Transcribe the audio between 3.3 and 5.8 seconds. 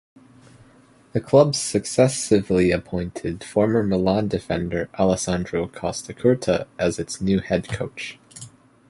former Milan defender Alessandro